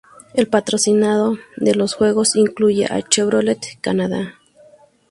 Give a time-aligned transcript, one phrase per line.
[0.33, 4.39] El patrocinio de los juegos incluye a Chevrolet Canadá.